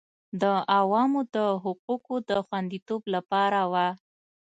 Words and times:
د 0.41 0.43
عوامو 0.77 1.21
د 1.35 1.37
حقوقو 1.63 2.15
د 2.29 2.31
خوندیتوب 2.45 3.01
لپاره 3.15 3.61
وه 3.71 3.87